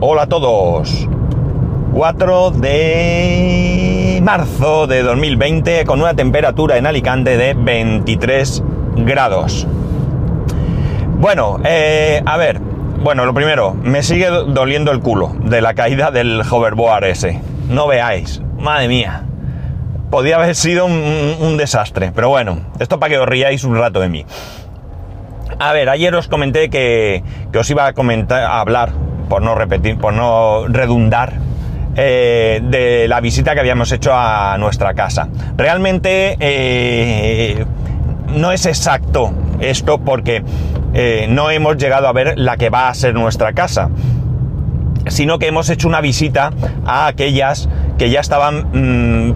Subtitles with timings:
[0.00, 1.08] Hola a todos.
[1.92, 8.62] 4 de marzo de 2020 con una temperatura en Alicante de 23
[8.98, 9.66] grados.
[11.18, 16.12] Bueno, eh, a ver, bueno, lo primero, me sigue doliendo el culo de la caída
[16.12, 17.40] del hoverboard ese.
[17.68, 19.24] No veáis, madre mía.
[20.12, 24.08] Podía haber sido un, desastre, pero bueno, esto para que os riáis un rato de
[24.08, 24.24] mí.
[25.58, 28.92] A ver, ayer os comenté que, os iba a comentar, a hablar,
[29.28, 31.34] por no repetir, por no redundar,
[31.96, 35.28] eh, de la visita que habíamos hecho a nuestra casa.
[35.56, 37.64] Realmente eh,
[38.36, 40.44] no es exacto esto porque
[40.94, 43.90] eh, no hemos llegado a ver la que va a ser nuestra casa,
[45.08, 46.52] sino que hemos hecho una visita
[46.86, 47.68] a aquellas
[47.98, 48.68] que ya estaban...
[48.72, 49.34] Mm,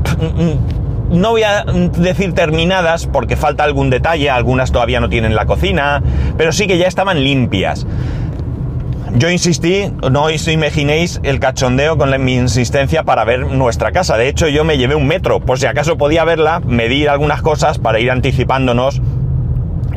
[1.10, 6.02] no voy a decir terminadas porque falta algún detalle, algunas todavía no tienen la cocina,
[6.38, 7.86] pero sí que ya estaban limpias.
[9.14, 14.16] Yo insistí, no os imaginéis el cachondeo con mi insistencia para ver nuestra casa.
[14.16, 17.78] De hecho, yo me llevé un metro, por si acaso podía verla, medir algunas cosas
[17.78, 19.02] para ir anticipándonos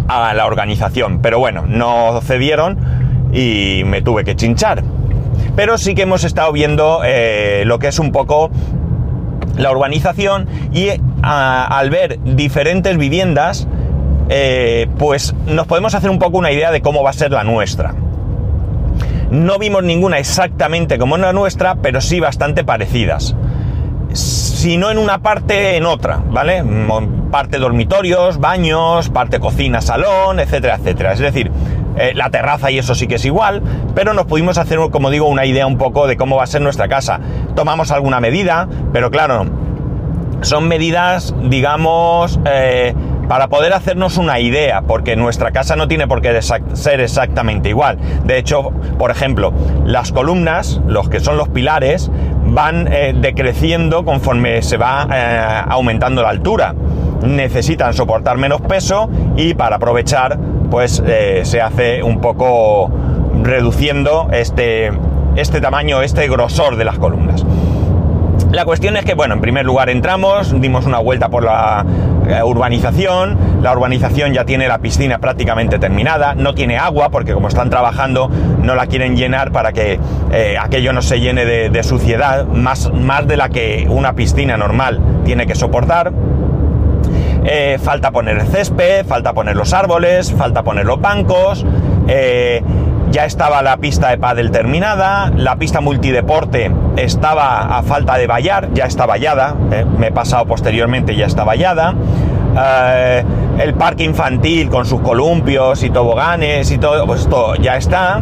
[0.10, 1.20] a la organización.
[1.22, 2.78] Pero bueno, no cedieron
[3.32, 4.84] y me tuve que chinchar.
[5.56, 8.52] Pero sí que hemos estado viendo eh, lo que es un poco
[9.56, 10.90] la urbanización y
[11.22, 13.66] al ver diferentes viviendas,
[14.28, 17.46] eh, pues nos podemos hacer un poco una idea de cómo va a ser la
[17.46, 17.96] nuestra.
[19.32, 23.36] No vimos ninguna exactamente como la nuestra, pero sí bastante parecidas.
[24.14, 26.64] Si no en una parte, en otra, ¿vale?
[27.32, 31.14] Parte dormitorios, baños, parte cocina, salón, etcétera, etcétera.
[31.14, 31.52] Es decir,
[31.98, 33.62] eh, la terraza y eso sí que es igual,
[33.94, 36.62] pero nos pudimos hacer, como digo, una idea un poco de cómo va a ser
[36.62, 37.20] nuestra casa.
[37.56, 39.46] Tomamos alguna medida, pero claro,
[40.42, 42.94] son medidas, digamos, eh,
[43.28, 47.98] para poder hacernos una idea, porque nuestra casa no tiene por qué ser exactamente igual.
[48.24, 49.54] De hecho, por ejemplo,
[49.86, 52.12] las columnas, los que son los pilares,
[52.46, 55.04] van eh, decreciendo conforme se va
[55.62, 56.76] aumentando la altura.
[57.24, 60.38] Necesitan soportar menos peso y para aprovechar
[60.70, 62.92] pues eh, se hace un poco
[63.44, 64.92] reduciendo este,
[65.36, 67.46] este tamaño, este grosor de las columnas.
[68.52, 72.15] La cuestión es que, bueno, en primer lugar entramos, dimos una vuelta por la eh,
[72.44, 77.70] urbanización, la urbanización ya tiene la piscina prácticamente terminada, no tiene agua porque como están
[77.70, 78.30] trabajando
[78.62, 80.00] no la quieren llenar para que
[80.32, 85.02] eh, aquello no se llene de, suciedad, más, más de la que una piscina normal
[85.24, 86.12] tiene que soportar.
[87.48, 91.64] Eh, falta poner el césped, falta poner los árboles, falta poner los bancos,
[92.08, 92.64] eh,
[93.16, 98.74] ya estaba la pista de pádel terminada, la pista multideporte estaba a falta de vallar,
[98.74, 101.96] ya está vallada, eh, me he pasado posteriormente, ya está vallada.
[103.58, 108.22] el parque infantil con sus columpios y toboganes y todo, pues esto ya está,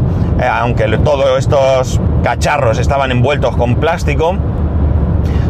[0.59, 4.35] aunque todos estos cacharros estaban envueltos con plástico.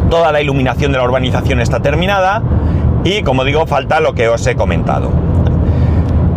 [0.08, 2.40] Toda la iluminación de la urbanización está terminada
[3.04, 5.23] y como digo, falta lo que os he comentado.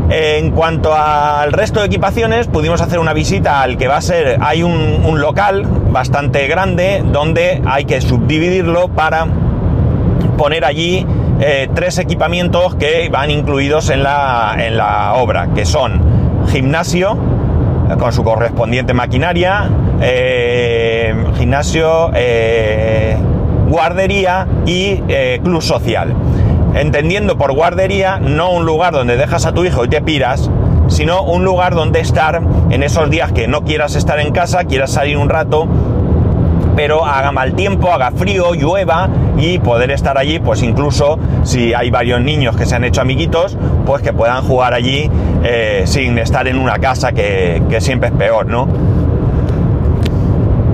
[0.10, 4.38] En cuanto al resto de equipaciones, pudimos hacer una visita al que va a ser,
[4.40, 9.28] hay un, local bastante grande donde hay que subdividirlo para
[10.38, 11.06] poner allí
[11.42, 16.02] eh, tres equipamientos que van incluidos en la, en la obra, que son
[16.48, 17.18] gimnasio,
[18.00, 19.70] con su correspondiente maquinaria,
[20.00, 23.18] eh, gimnasio, eh,
[23.68, 25.02] guardería y
[25.44, 26.14] club social
[26.80, 30.50] entendiendo por guardería no un lugar donde dejas a tu hijo y te piras,
[30.88, 34.92] sino un lugar donde estar en esos días que no quieras estar en casa, quieras
[34.92, 35.68] salir un rato,
[36.76, 41.90] pero haga mal tiempo, haga frío, llueva y poder estar allí, pues incluso si hay
[41.90, 45.10] varios niños que se han hecho amiguitos, pues que puedan jugar allí
[45.44, 48.68] eh, sin estar en una casa que, que siempre es peor, ¿no?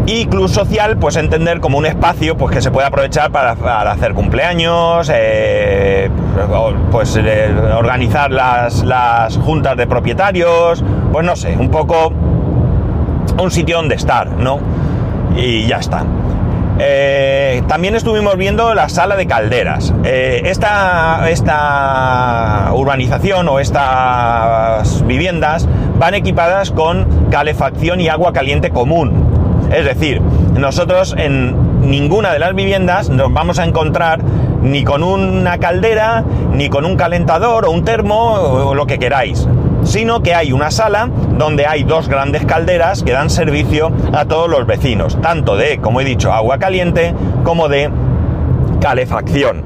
[0.05, 3.53] Y club social, pues entender como un espacio pues, que se puede aprovechar para,
[3.89, 6.09] hacer cumpleaños, eh,
[6.91, 12.11] pues eh, organizar las, las, juntas de propietarios, pues no sé, un poco
[13.41, 14.59] un sitio donde estar, ¿no?
[15.37, 16.03] Y ya está.
[16.79, 19.93] Eh, también estuvimos viendo la sala de calderas.
[20.03, 29.32] esta, esta urbanización o estas viviendas van equipadas con calefacción y agua caliente común.
[29.73, 34.23] Es decir, nosotros en ninguna de las viviendas nos vamos a encontrar
[34.61, 36.23] ni con una caldera,
[36.53, 39.47] ni con un calentador o un termo o lo que queráis,
[39.83, 44.49] sino que hay una sala donde hay dos grandes calderas que dan servicio a todos
[44.49, 47.89] los vecinos, tanto de, como he dicho, agua caliente como de
[48.79, 49.63] calefacción.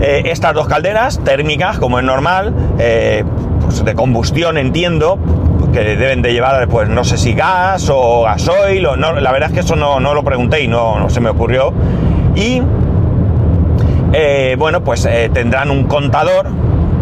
[0.00, 3.24] Eh, estas dos calderas térmicas, como es normal, eh,
[3.60, 5.18] pues de combustión entiendo,
[5.74, 9.50] que deben de llevar, pues no sé si gas o gasoil, o no, la verdad
[9.50, 11.72] es que eso no, lo pregunté y no, no, se me ocurrió.
[12.36, 12.62] Y
[14.12, 16.46] eh, bueno, pues eh, tendrán un contador,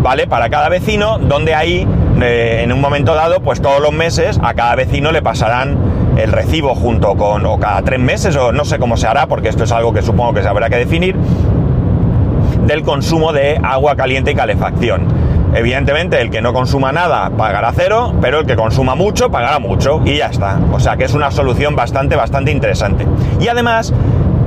[0.03, 0.27] ¿vale?
[0.27, 1.87] Para cada vecino, donde ahí,
[2.23, 5.77] eh, en un momento dado, pues todos los meses a cada vecino le pasarán
[6.17, 9.49] el recibo junto con, o cada tres meses, o no sé cómo se hará, porque
[9.49, 11.15] esto es algo que supongo que se habrá que definir,
[12.67, 15.32] del consumo de agua caliente y calefacción.
[15.55, 20.01] Evidentemente, el que no consuma nada pagará cero, pero el que consuma mucho pagará mucho
[20.05, 20.59] y ya está.
[20.73, 23.07] O sea que es una solución bastante, bastante interesante.
[23.39, 23.93] Y además,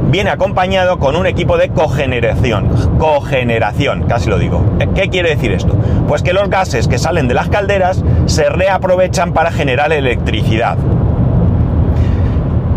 [0.10, 2.98] viene acompañado con un equipo de cogeneración.
[2.98, 4.63] Cogeneración, casi lo digo.
[4.96, 5.75] ¿Qué quiere decir esto?
[6.07, 10.78] Pues que los gases que salen de las calderas se reaprovechan para generar electricidad.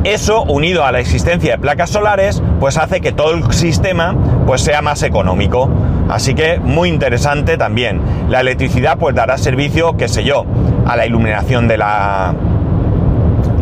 [0.04, 4.14] Eso, unido a la existencia de placas solares, pues hace que todo el sistema
[4.46, 5.68] pues sea más económico.
[6.08, 8.00] Así que muy interesante también.
[8.28, 10.44] La electricidad pues dará servicio, qué sé yo,
[10.86, 12.34] a la iluminación de la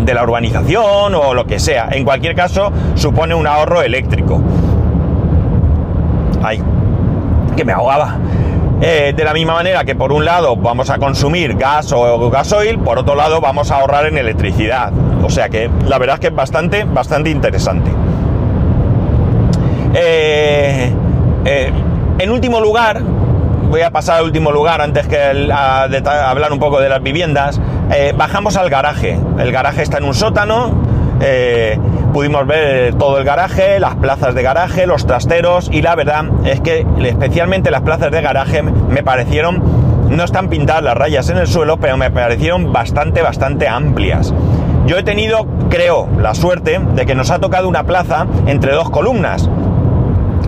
[0.01, 1.89] de la urbanización o lo que sea.
[1.91, 4.41] En cualquier caso, supone un ahorro eléctrico.
[6.43, 6.63] Ay,
[7.57, 8.17] que me ahogaba.
[8.81, 12.79] Eh, de la misma manera que por un lado vamos a consumir gas o gasoil,
[12.79, 14.93] por otro lado vamos a ahorrar en electricidad.
[15.25, 17.91] O sea que la verdad es que es bastante, bastante interesante.
[19.95, 20.93] Eh,
[21.47, 21.73] eh,
[22.19, 23.03] en último lugar,
[23.71, 27.61] voy a pasar al último lugar antes que hablar un poco de las viviendas.
[27.93, 29.19] Eh, bajamos al garaje.
[29.39, 30.73] El garaje está en un sótano.
[31.21, 31.79] Eh,
[32.13, 36.61] pudimos ver todo el garaje, las plazas de garaje, los trasteros y la verdad es
[36.61, 39.63] que especialmente las plazas de garaje me parecieron,
[40.11, 44.35] no están pintadas las rayas en el suelo, pero me parecieron bastante, bastante amplias.
[44.87, 48.91] Yo he tenido, creo, la suerte de que nos ha tocado una plaza entre dos
[48.91, 49.49] columnas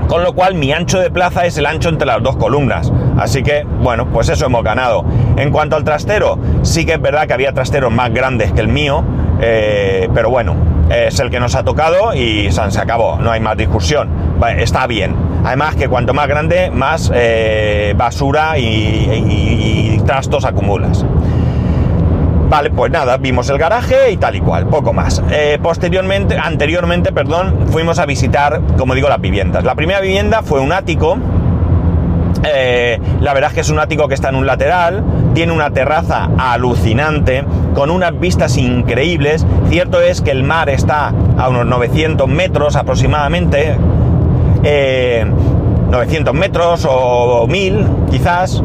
[0.09, 2.91] con lo cual mi ancho de plaza es el ancho entre las dos columnas.
[3.19, 5.05] Así que, bueno, pues eso hemos ganado.
[5.37, 8.69] En cuanto al trastero, sí que es verdad que había trasteros más grandes que el
[8.69, 9.05] mío,
[9.41, 10.57] eh, pero bueno,
[10.91, 14.09] es el que nos ha tocado y se acabó, no hay más discusión.
[14.57, 15.15] Está bien.
[15.45, 21.05] Además que cuanto más grande, más eh, basura y trastos acumulas.
[22.49, 25.23] Vale, pues nada, vimos el garaje y tal y cual, poco más.
[25.31, 29.65] Eh, posteriormente, anteriormente, perdón, fuimos a visitar, como digo, las viviendas.
[29.65, 31.19] La primera vivienda fue un ático.
[32.45, 35.05] Eh, la verdad es que es un ático que está en un lateral,
[35.35, 39.45] tiene una terraza alucinante, con unas vistas increíbles.
[39.69, 43.77] Cierto es que el mar está a unos 900 metros aproximadamente.
[44.63, 45.27] 900 eh,
[46.33, 48.63] metros o 1000 quizás,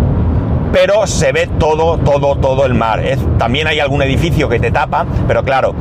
[0.74, 3.02] pero se ve todo, todo, todo el mar.
[3.38, 5.76] también hay algún edificio que te tapa, pero claro,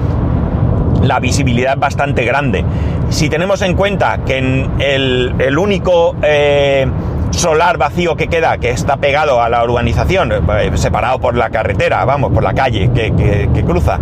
[1.02, 2.62] la visibilidad es bastante grande.
[3.08, 6.86] Si tenemos en cuenta que el, único eh,
[7.30, 12.04] solar vacío que queda, que está pegado a la urbanización, eh, separado por la carretera,
[12.04, 13.98] vamos, por la calle que, cruza,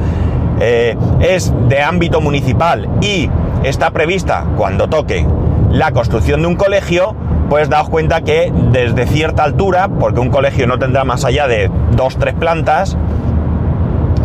[0.60, 3.30] eh, es de ámbito municipal y
[3.62, 5.24] está prevista cuando toque
[5.70, 7.14] la construcción de un colegio,
[7.50, 11.68] pues daos cuenta que desde cierta altura, porque un colegio no tendrá más allá de
[11.90, 12.96] dos, tres plantas,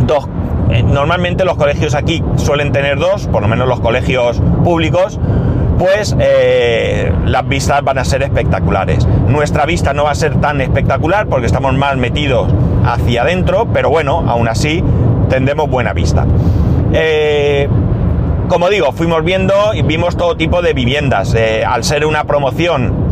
[0.05, 0.29] dos,
[0.69, 5.19] eh, normalmente los colegios aquí suelen tener dos, por lo menos los colegios públicos,
[5.79, 9.07] pues eh, las vistas van a ser espectaculares.
[9.27, 12.53] Nuestra vista no va a ser tan espectacular porque estamos más metidos
[12.85, 14.83] hacia adentro, pero bueno, aún así
[15.29, 16.27] tendremos buena vista.
[16.93, 17.67] Eh,
[18.47, 21.35] como digo, fuimos viendo y vimos todo tipo de viviendas.
[21.65, 23.05] al ser una promoción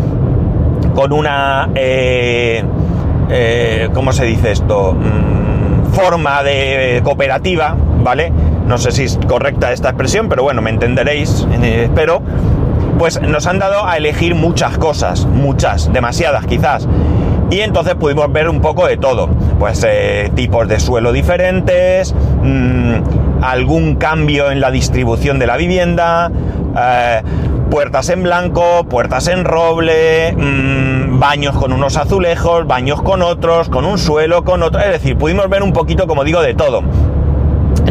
[0.93, 2.63] con una, eh,
[3.29, 4.93] eh, ¿cómo se dice esto?
[4.93, 8.31] Mm, forma de cooperativa, ¿vale?
[8.67, 12.21] No sé si es correcta esta expresión, pero bueno, me entenderéis, eh, espero.
[12.99, 16.87] Pues nos han dado a elegir muchas cosas, muchas, demasiadas quizás.
[17.49, 19.27] Y entonces pudimos ver un poco de todo.
[19.59, 19.85] Pues
[20.35, 26.31] tipos de suelo diferentes, mm, algún cambio en la distribución de la vivienda,
[27.69, 33.85] puertas en blanco, puertas en roble, mm, baños con unos azulejos, baños con otros, con
[33.85, 34.79] un suelo, con otro.
[34.79, 36.83] Es decir, pudimos ver un poquito, como digo, de todo.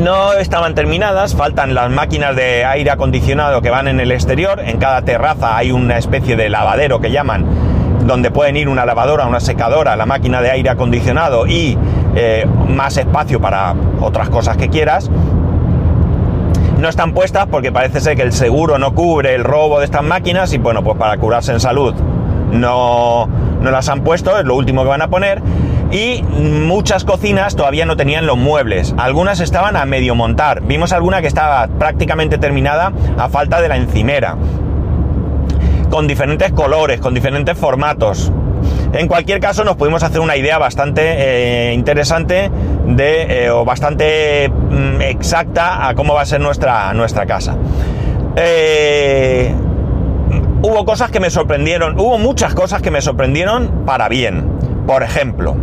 [0.00, 4.60] No estaban terminadas, faltan las máquinas de aire acondicionado que van en el exterior.
[4.64, 7.44] En cada terraza hay una especie de lavadero que llaman,
[8.06, 11.76] donde pueden ir una lavadora, una secadora, la máquina de aire acondicionado y
[12.14, 15.10] eh, más espacio para otras cosas que quieras
[16.82, 20.02] no están puestas porque parece ser que el seguro no cubre el robo de estas
[20.02, 21.94] máquinas y bueno, pues para curarse en salud
[22.52, 25.40] no, no las han puesto, es lo último que van a poner.
[25.90, 28.94] Y muchas cocinas todavía no tenían los muebles.
[28.96, 30.62] Algunas estaban a medio montar.
[30.62, 34.36] Vimos alguna que estaba prácticamente terminada a falta de la encimera.
[35.90, 38.32] Con diferentes colores, con diferentes formatos.
[38.94, 42.50] En cualquier caso, nos pudimos hacer una idea bastante eh, interesante
[42.96, 47.56] de, eh, o bastante mm, exacta a cómo va a ser nuestra, nuestra casa.
[48.36, 49.54] Eh,
[50.62, 54.50] hubo cosas que me sorprendieron, hubo muchas cosas que me sorprendieron para bien.
[54.86, 55.56] Por ejemplo,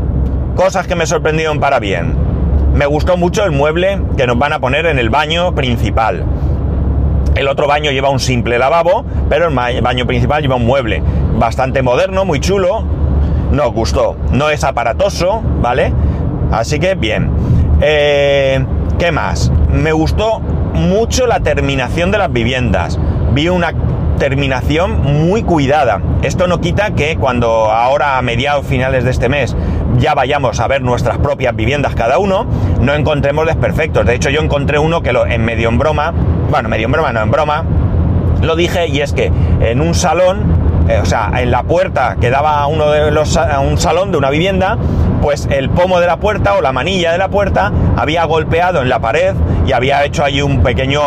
[0.56, 2.16] cosas que me sorprendieron para bien.
[2.74, 6.24] Me gustó mucho el mueble que nos van a poner en el baño principal.
[7.36, 11.02] El otro baño lleva un simple lavabo, pero el baño principal lleva un mueble
[11.40, 12.84] bastante moderno, muy chulo.
[13.52, 14.16] Nos gustó.
[14.32, 15.94] No es aparatoso, ¿vale?
[16.52, 17.32] Así que bien.
[17.82, 18.64] Eh,
[18.98, 19.52] ¿Qué más?
[19.72, 20.40] Me gustó
[20.74, 23.00] mucho la terminación de las viviendas.
[23.34, 23.74] Vi una
[24.20, 26.02] terminación muy cuidada.
[26.22, 29.56] Esto no quita que cuando ahora a mediados finales de este mes
[29.98, 32.46] ya vayamos a ver nuestras propias viviendas cada uno,
[32.82, 34.06] no encontremos desperfectos.
[34.06, 36.14] De hecho, yo encontré uno que lo, en medio en broma,
[36.52, 37.64] bueno, medio en broma, no en broma,
[38.42, 40.59] lo dije y es que en un salón,
[40.90, 44.12] eh, o sea, en la puerta que daba a uno de los, a un salón
[44.12, 44.78] de una vivienda,
[45.22, 48.90] pues el pomo de la puerta o la manilla de la puerta había golpeado en
[48.90, 49.36] la pared
[49.68, 51.02] y había hecho ahí un pequeño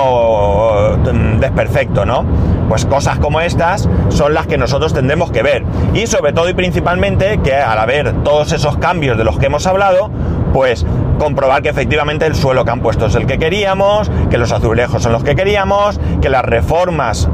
[0.99, 2.25] mm, desperfecto, ¿no?
[2.69, 5.65] Pues cosas como estas son las que nosotros tendremos que ver.
[5.95, 9.67] Y sobre todo y principalmente que al haber todos esos cambios de los que hemos
[9.67, 10.11] hablado,
[10.53, 10.87] pues
[11.19, 15.03] comprobar que efectivamente el suelo que han puesto es el que queríamos, que los azulejos
[15.03, 17.29] son los que queríamos, que las reformas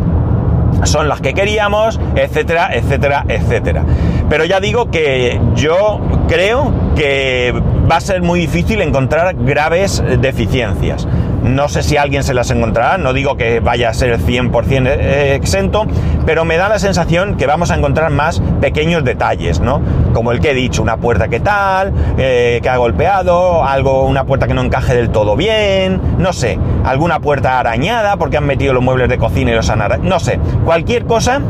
[0.85, 3.85] son las que queríamos, etcétera, etcétera, etcétera.
[4.29, 7.53] Pero ya digo que yo creo que
[7.91, 11.07] va a ser muy difícil encontrar graves deficiencias.
[11.43, 15.35] No sé si alguien se las encontrará, no digo que vaya a ser 100% eh,
[15.35, 15.87] exento,
[16.27, 19.81] pero me da la sensación que vamos a encontrar más pequeños detalles, ¿no?
[20.13, 24.25] Como el que he dicho, una puerta que tal, eh, que ha golpeado, algo, una
[24.25, 28.73] puerta que no encaje del todo bien, no sé, alguna puerta arañada porque han metido
[28.73, 31.41] los muebles de cocina y los han arañado, no sé, cualquier cosa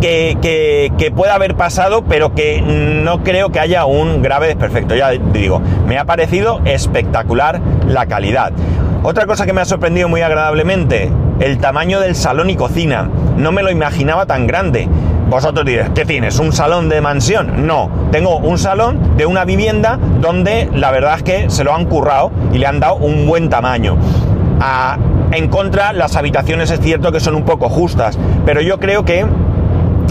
[0.00, 4.94] que, pueda haber pasado, pero que no creo que haya un grave desperfecto.
[4.94, 8.52] Ya digo, me ha parecido espectacular la calidad.
[9.02, 13.08] Otra cosa que me ha sorprendido muy agradablemente, el tamaño del salón y cocina.
[13.36, 14.88] No me lo imaginaba tan grande.
[15.28, 16.38] Vosotros diréis, ¿qué tienes?
[16.38, 17.66] ¿Un salón de mansión?
[17.66, 21.84] No, tengo un salón de una vivienda donde la verdad es que se lo han
[21.84, 23.96] currado y le han dado un buen tamaño.
[25.30, 29.26] en contra, las habitaciones es cierto que son un poco justas, pero yo creo que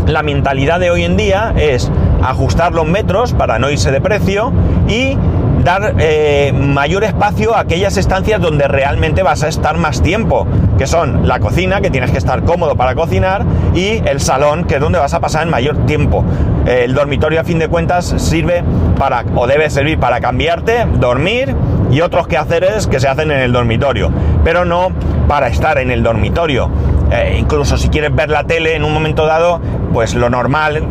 [0.05, 4.51] la mentalidad de hoy en día es ajustar los metros para no irse de precio
[4.87, 5.17] y
[5.63, 10.87] dar eh, mayor espacio a aquellas estancias donde realmente vas a estar más tiempo, que
[10.87, 14.81] son la cocina, que tienes que estar cómodo para cocinar, y el salón, que es
[14.81, 16.23] donde vas a pasar mayor tiempo.
[16.65, 18.63] el dormitorio, a fin de cuentas, sirve
[18.97, 21.53] para, o debe servir para cambiarte, dormir
[21.91, 24.11] y otros quehaceres que se hacen en el dormitorio,
[24.43, 24.91] pero no
[25.27, 26.69] para estar en el dormitorio.
[27.11, 29.61] Eh, incluso si quieres ver la tele en un momento dado,
[29.93, 30.83] pues lo normal,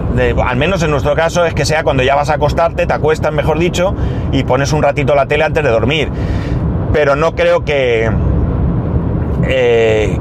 [0.45, 3.33] al menos en nuestro caso, es que sea cuando ya vas a acostarte, te acuestas,
[3.33, 3.95] mejor dicho,
[4.33, 6.11] y pones un ratito la tele antes de dormir.
[6.93, 8.11] Pero no creo que...
[9.49, 10.19] Eh,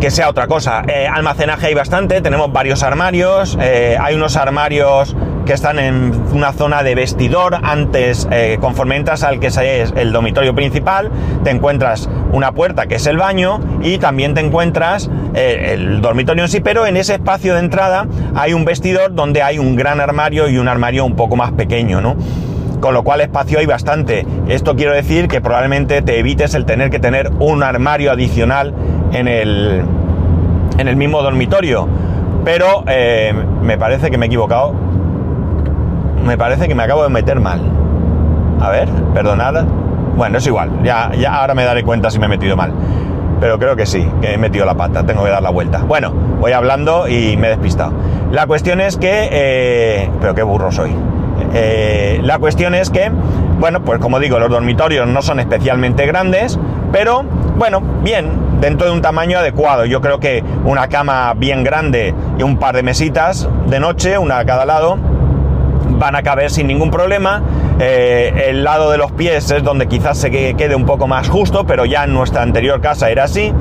[0.00, 0.82] que sea otra cosa.
[0.86, 6.82] Eh, almacenaje hay bastante, tenemos varios armarios, hay unos armarios que están en una zona
[6.82, 7.56] de vestidor.
[7.62, 11.10] Antes, eh, conforme entras al que es el dormitorio principal,
[11.44, 16.42] te encuentras una puerta que es el baño y también te encuentras eh, el dormitorio
[16.42, 20.00] en sí, pero en ese espacio de entrada hay un vestidor donde hay un gran
[20.00, 22.16] armario y un armario un poco más pequeño, ¿no?
[22.80, 24.26] Con lo cual espacio hay bastante.
[24.48, 28.74] Esto quiero decir que probablemente te evites el tener que tener un armario adicional
[29.12, 29.82] en el,
[30.76, 31.88] en el mismo dormitorio.
[32.44, 34.85] Pero eh, me parece que me he equivocado
[36.26, 37.60] me parece que me acabo de meter mal.
[38.60, 39.64] A ver, perdonad.
[40.16, 42.72] Bueno, es igual, ya, ya ahora me daré cuenta si me he metido mal.
[43.40, 45.78] Pero creo que sí, que he metido la pata, tengo que dar la vuelta.
[45.78, 47.92] Bueno, voy hablando y me he despistado.
[48.30, 49.28] La cuestión es que...
[49.30, 50.94] Eh, pero qué burro soy.
[51.52, 53.10] Eh, la cuestión es que,
[53.58, 56.58] bueno, pues como digo, los dormitorios no son especialmente grandes,
[56.92, 57.24] pero
[57.56, 59.84] bueno, bien, dentro de un tamaño adecuado.
[59.84, 64.38] Yo creo que una cama bien grande y un par de mesitas de noche, una
[64.38, 64.98] a cada lado,
[65.90, 67.42] van a caber sin ningún problema.
[67.78, 71.66] Eh, el lado de los pies es donde quizás se quede un poco más justo,
[71.66, 73.52] pero ya en nuestra anterior casa era así.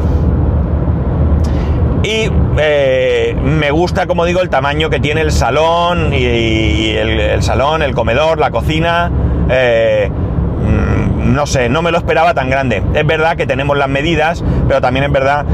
[2.04, 2.30] Y
[2.60, 7.96] eh, me gusta, como digo, el tamaño que tiene el salón y, el, salón, el
[7.96, 9.12] comedor, la cocina.
[9.50, 12.84] Eh, mm, no sé, no me lo esperaba tan grande.
[12.94, 15.46] Es verdad que tenemos las medidas, pero también es verdad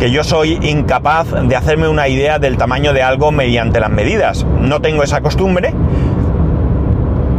[0.00, 4.44] que yo soy incapaz de hacerme una idea del tamaño de algo mediante las medidas.
[4.58, 5.72] No tengo esa costumbre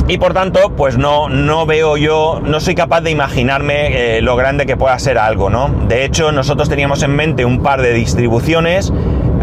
[0.07, 4.35] y por tanto, pues no, no veo yo, no soy capaz de imaginarme eh, lo
[4.35, 5.69] grande que pueda ser algo, ¿no?
[5.87, 8.91] De hecho, nosotros teníamos en mente un par de distribuciones,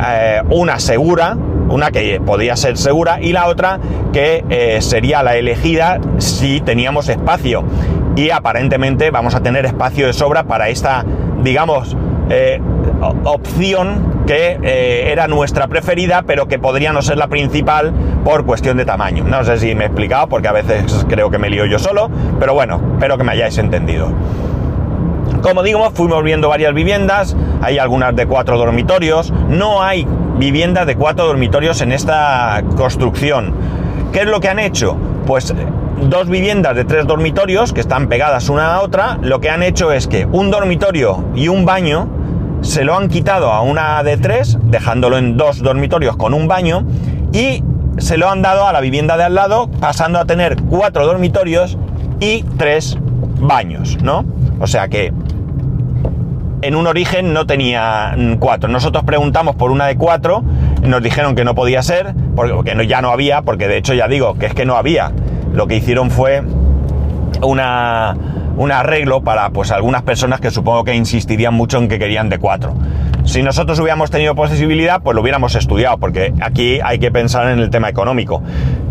[0.06, 1.36] eh, una segura,
[1.70, 3.80] una que podía ser segura y la otra
[4.12, 7.64] que eh, sería la elegida si teníamos espacio.
[8.16, 11.06] Y aparentemente vamos a tener espacio de sobra para esta,
[11.42, 11.96] digamos,
[12.30, 12.60] eh,
[13.25, 17.92] opción que eh, era nuestra preferida, pero que podría no ser la principal
[18.25, 19.25] por cuestión de tamaño.
[19.25, 22.10] No sé si me he explicado, porque a veces creo que me lío yo solo,
[22.38, 24.08] pero bueno, espero que me hayáis entendido.
[25.42, 30.06] Como digo, fuimos viendo varias viviendas, hay algunas de cuatro dormitorios, no hay
[30.38, 33.54] viviendas de cuatro dormitorios en esta construcción.
[34.12, 34.96] ¿Qué es lo que han hecho?
[35.30, 35.54] Pues
[36.08, 39.92] dos viviendas de tres dormitorios que están pegadas una a otra, lo que han hecho
[39.92, 42.08] es que un dormitorio y un baño
[42.62, 46.84] se lo han quitado a una de tres, dejándolo en dos dormitorios con un baño,
[47.32, 47.62] y
[47.99, 51.78] se lo han dado a la vivienda de al lado, pasando a tener cuatro dormitorios
[52.18, 52.99] y tres
[53.38, 54.25] baños, ¿no?
[54.58, 55.12] O sea que
[56.62, 58.68] en un origen no tenía cuatro.
[58.68, 60.42] Nosotros preguntamos por una de cuatro,
[60.82, 64.34] nos dijeron que no podía ser, porque ya no había, porque de hecho ya digo
[64.34, 65.12] que es que no había.
[65.52, 66.42] Lo que hicieron fue
[67.42, 68.16] una,
[68.56, 72.38] un arreglo para pues algunas personas que supongo que insistirían mucho en que querían de
[72.38, 72.75] cuatro.
[73.25, 77.58] Si nosotros hubiéramos tenido posibilidad, pues lo hubiéramos estudiado, porque aquí hay que pensar en
[77.58, 78.42] el tema económico.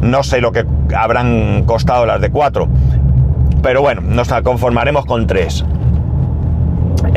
[0.01, 0.65] No sé lo que
[0.96, 2.67] habrán costado las de cuatro,
[3.62, 5.65] pero bueno, nos conformaremos con tres.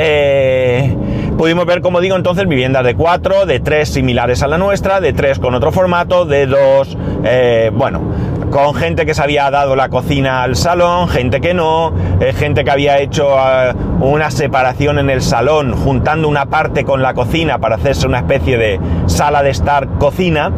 [0.05, 0.97] Eh,
[1.39, 5.13] pudimos ver, como digo, entonces viviendas de cuatro, de tres similares a la nuestra, de
[5.13, 8.01] tres con otro formato, de dos, eh, bueno,
[8.51, 12.65] con gente que se había dado la cocina al salón, gente que no, eh, gente
[12.65, 13.29] que había hecho
[14.01, 18.59] una separación en el salón, juntando una parte con la cocina para hacerse una especie
[18.59, 20.51] de sala de estar cocina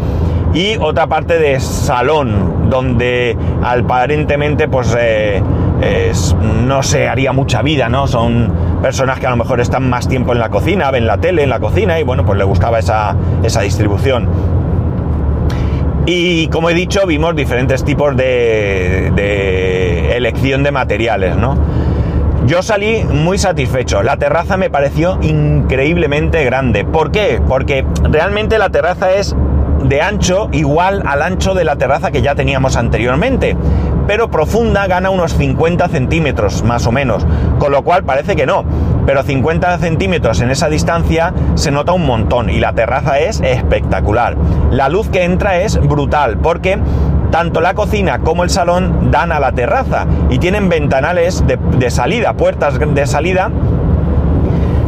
[0.55, 4.97] y otra parte de salón donde aparentemente pues
[6.65, 8.07] no se haría mucha vida, ¿no?
[8.07, 11.43] Son personas que a lo mejor están más tiempo en la cocina, ven la tele
[11.43, 13.17] en la cocina y bueno, pues le gustaba esa,
[13.63, 14.29] distribución.
[16.05, 21.57] Y como he dicho, vimos diferentes tipos de, de elección de materiales, ¿no?
[22.45, 24.03] Yo salí muy satisfecho.
[24.03, 26.85] La terraza me pareció increíblemente grande.
[26.85, 27.41] ¿Por qué?
[27.49, 29.35] Porque realmente la terraza es
[29.83, 33.57] de ancho igual al ancho de la terraza que ya teníamos anteriormente
[34.07, 37.27] pero profunda gana unos 50 centímetros más o menos,
[37.59, 38.65] con lo cual parece que no,
[39.07, 44.37] pero 50 centímetros en esa distancia se nota un montón y la terraza es espectacular.
[44.71, 46.79] La luz que entra es brutal porque
[47.31, 52.35] tanto la cocina como el salón dan a la terraza y tienen ventanales de, salida,
[52.35, 53.51] puertas de salida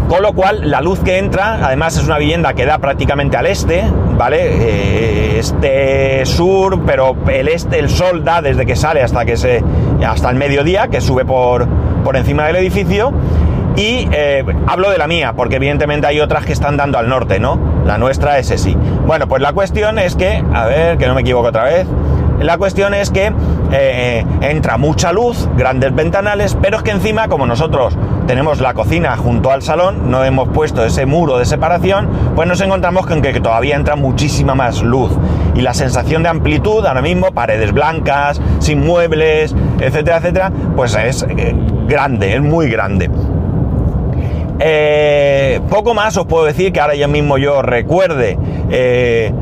[0.09, 3.47] con lo cual, la luz que entra, además es una vivienda que da prácticamente al
[3.47, 3.83] este,
[4.17, 4.39] ¿vale?
[4.41, 9.63] Eh, este sur, pero el este, el sol da desde que sale hasta que se.
[10.07, 11.67] hasta el mediodía, que sube por,
[12.05, 13.13] por encima del edificio.
[13.77, 17.39] Y eh, hablo de la mía, porque evidentemente hay otras que están dando al norte,
[17.39, 17.59] ¿no?
[17.85, 18.75] La nuestra es sí.
[19.07, 21.87] Bueno, pues la cuestión es que, a ver, que no me equivoco otra vez.
[22.41, 23.33] La cuestión es que
[23.73, 29.17] eh, entra mucha luz, grandes ventanales, pero es que encima, como nosotros tenemos la cocina
[29.17, 33.41] junto al salón, no hemos puesto ese muro de separación, pues nos encontramos con que
[33.41, 35.13] todavía entra muchísima más luz.
[35.55, 41.25] Y la sensación de amplitud, ahora mismo, paredes blancas, sin muebles, etcétera, etcétera, pues es
[41.29, 41.55] eh,
[41.87, 43.11] grande, es muy grande.
[44.59, 48.39] Eh, poco más os puedo decir que ahora ya mismo yo recuerde.
[48.71, 49.33] Eh,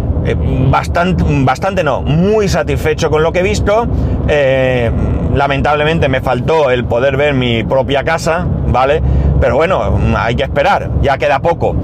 [0.71, 3.87] bastante, bastante no, muy satisfecho con lo que he visto.
[4.29, 4.91] Eh,
[5.35, 9.03] lamentablemente me faltó el poder ver mi propia casa, ¿vale?
[9.41, 11.77] Pero bueno, hay que esperar, ya queda poco.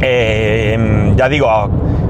[0.00, 1.48] Eh, ya digo,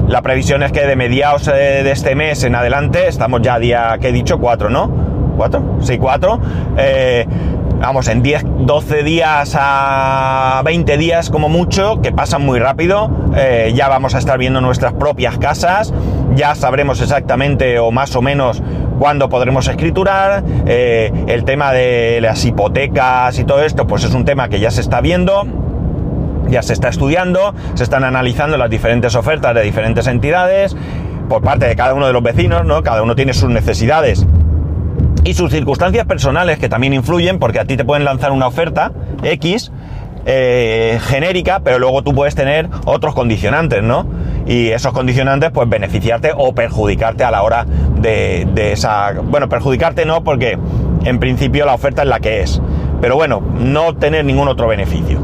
[0.07, 4.09] la previsión es que de mediados de este mes en adelante, estamos ya día que
[4.09, 4.89] he dicho, 4, ¿no?
[5.37, 5.81] ¿4?
[5.81, 6.39] Sí, 4
[7.83, 13.73] vamos, en 10, 12 días a 20 días como mucho, que pasan muy rápido, eh,
[13.75, 15.93] ya vamos a estar viendo nuestras propias casas,
[16.33, 18.63] ya sabremos exactamente o más o menos
[18.99, 24.23] cuándo podremos escriturar, eh, el tema de las hipotecas y todo esto, pues es un
[24.23, 25.43] tema que ya se está viendo,
[26.47, 30.73] ya se está estudiando, se están analizando las diferentes ofertas de diferentes entidades
[31.27, 32.81] por parte de cada uno de los vecinos, ¿no?
[32.81, 34.25] Cada uno tiene sus necesidades
[35.23, 38.91] y sus circunstancias personales que también influyen porque a ti te pueden lanzar una oferta
[39.23, 39.71] X
[40.25, 44.07] eh, genérica, pero luego tú puedes tener otros condicionantes, ¿no?
[44.47, 49.13] Y esos condicionantes pues beneficiarte o perjudicarte a la hora de, de esa...
[49.21, 50.57] Bueno, perjudicarte no porque
[51.03, 52.61] en principio la oferta es la que es,
[53.01, 55.22] pero bueno, no tener ningún otro beneficio.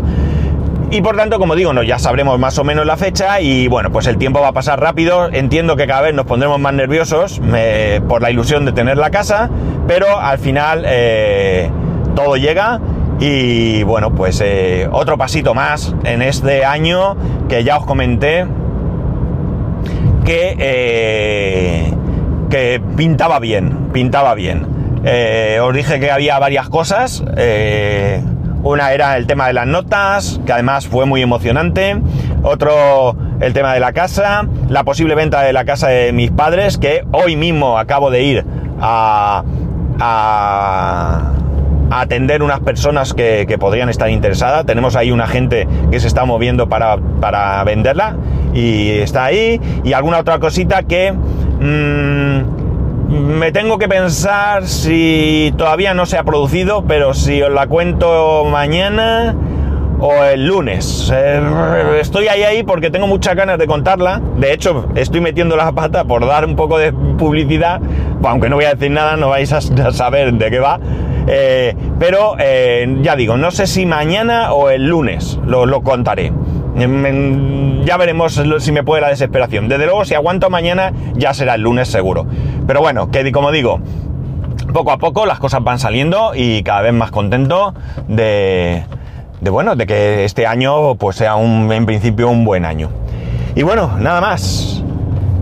[0.91, 3.91] Y por tanto, como digo, no, ya sabremos más o menos la fecha y bueno,
[3.91, 5.29] pues el tiempo va a pasar rápido.
[5.31, 7.39] Entiendo que cada vez nos pondremos más nerviosos
[8.07, 9.51] por la ilusión de tener la casa,
[9.87, 11.69] pero al final eh,
[12.15, 12.79] todo llega
[13.19, 17.15] y bueno, pues eh, otro pasito más en este año
[17.47, 18.47] que ya os comenté
[20.25, 21.93] que, eh,
[22.49, 24.65] que pintaba bien, pintaba bien.
[25.03, 27.23] Eh, os dije que había varias cosas.
[27.37, 28.23] eh,
[28.63, 31.99] una era el tema de las notas, que además fue muy emocionante.
[32.43, 34.47] Otro, el tema de la casa.
[34.69, 38.45] La posible venta de la casa de mis padres, que hoy mismo acabo de ir
[38.81, 39.43] a,
[39.99, 41.31] a,
[41.89, 44.65] a atender unas personas que, que podrían estar interesadas.
[44.65, 48.15] Tenemos ahí una gente que se está moviendo para, para venderla
[48.53, 49.59] y está ahí.
[49.83, 51.11] Y alguna otra cosita que...
[51.13, 52.68] mm,
[53.09, 58.45] me tengo que pensar si todavía no se ha producido, pero si os la cuento
[58.45, 59.35] mañana
[59.99, 61.11] o el lunes.
[61.13, 61.41] Eh,
[61.99, 64.21] estoy ahí ahí porque tengo muchas ganas de contarla.
[64.37, 67.81] De hecho, estoy metiendo la pata por dar un poco de publicidad,
[68.23, 70.79] aunque no voy a decir nada, no vais a saber de qué va.
[71.27, 76.31] Eh, pero eh, ya digo, no sé si mañana o el lunes lo, lo contaré.
[76.87, 79.67] Mm, Ya veremos si me puede la desesperación.
[79.67, 82.25] Desde luego, si aguanto mañana, ya será el lunes seguro.
[82.67, 83.79] Pero bueno, que como digo,
[84.73, 87.73] poco a poco las cosas van saliendo y cada vez más contento
[88.07, 88.83] de,
[89.41, 92.89] de bueno, de que este año pues sea un, en principio un buen año.
[93.55, 94.83] Y bueno, nada más.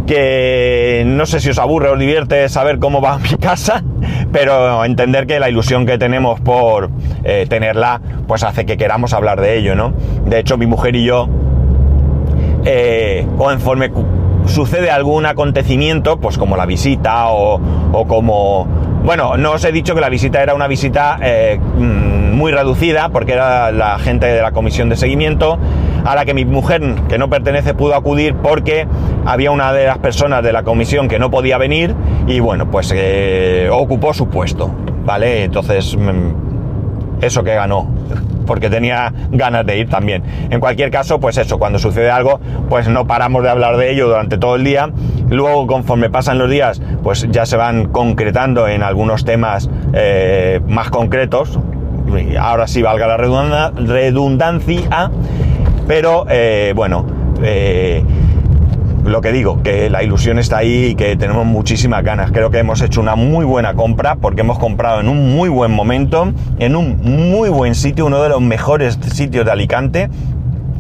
[0.06, 3.84] Que no sé si os aburre o os divierte saber cómo va mi casa,
[4.32, 6.90] pero entender que la ilusión que tenemos por
[7.24, 9.94] eh, tenerla, pues hace que queramos hablar de ello, ¿no?
[10.26, 11.28] De hecho, mi mujer y yo,
[12.66, 13.92] eh, conforme
[14.46, 17.60] sucede algún acontecimiento, pues como la visita o
[18.08, 18.87] como...
[19.08, 23.08] Bueno, no os he dicho que la visita era una visita eh, mm, muy reducida,
[23.08, 25.58] porque era la gente de la comisión de seguimiento,
[26.04, 28.86] a la que mi mujer, que no pertenece, pudo acudir porque
[29.26, 31.96] había una de las personas de la comisión que no podía venir
[32.28, 34.72] y bueno, pues eh, ocupó su puesto,
[35.06, 35.46] ¿vale?
[35.46, 36.47] Entonces, mm,
[37.22, 37.88] eso que ganó,
[38.46, 40.24] porque tenía ganas de ir también.
[40.50, 44.08] En cualquier caso, pues eso, cuando sucede algo, pues no paramos de hablar de ello
[44.08, 44.90] durante todo el día.
[45.30, 50.90] Luego, conforme pasan los días, pues ya se van concretando en algunos temas eh, más
[50.90, 51.60] concretos.
[52.40, 55.12] Ahora sí valga la redunda- redundancia,
[55.88, 57.06] pero eh, bueno,
[57.44, 58.04] eh,
[59.08, 62.32] lo que digo, que la ilusión está ahí y que tenemos muchísimas ganas.
[62.32, 65.72] Creo que hemos hecho una muy buena compra porque hemos comprado en un muy buen
[65.72, 70.10] momento, en un muy buen sitio, uno de los mejores sitios de Alicante.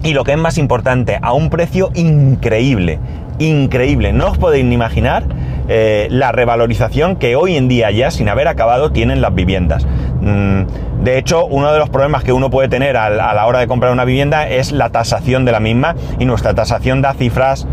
[0.04, 3.00] Y lo que es más importante, a un precio increíble,
[3.40, 4.14] increíble.
[4.14, 5.24] No os podéis ni imaginar
[5.70, 9.86] eh, la revalorización que hoy en día ya, sin haber acabado, tienen las viviendas.
[10.22, 10.64] Mm,
[11.04, 13.92] de hecho, uno de los problemas que uno puede tener a, la hora de comprar
[13.92, 17.68] una vivienda es la tasación de la misma y nuestra tasación da cifras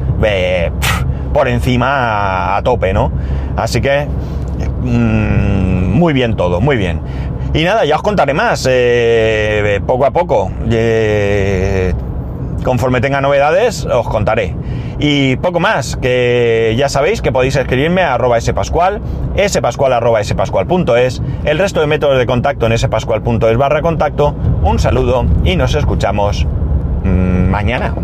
[1.32, 3.12] por encima a, tope, ¿no?
[3.56, 4.06] Así que
[4.82, 7.00] mm, muy bien todo, muy bien.
[7.52, 10.50] Y nada, ya os contaré más eh, poco a poco.
[10.70, 11.92] Eh,
[12.64, 14.56] conforme tenga novedades, os contaré.
[14.98, 19.00] Y poco más, que ya sabéis que podéis escribirme a arroba spascual,
[19.48, 24.34] spascual arroba el resto de métodos de contacto en spascual.es barra contacto.
[24.62, 26.46] Un saludo y nos escuchamos
[27.04, 27.94] mm, mañana.